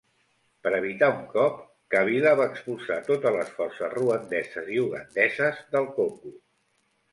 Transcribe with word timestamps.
Per 0.67 0.71
evitar 0.77 1.09
un 1.15 1.19
cop, 1.33 1.59
Kabila 1.95 2.31
va 2.39 2.47
expulsar 2.53 2.97
totes 3.11 3.37
les 3.37 3.53
forces 3.59 3.95
ruandeses 3.99 4.75
i 4.79 4.83
ugandeses 4.87 5.63
del 5.77 5.89
Congo. 6.03 6.37